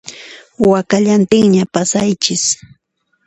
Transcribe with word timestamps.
Wakallantinña 0.71 1.63
pasaychis 1.73 2.43